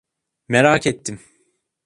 Merak 0.47 0.87
ettim. 0.87 1.19